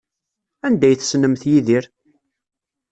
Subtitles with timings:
[0.65, 1.85] Anda ay tessnemt Yidir?